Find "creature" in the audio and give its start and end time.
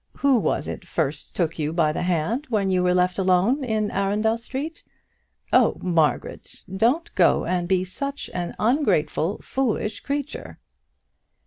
9.99-10.57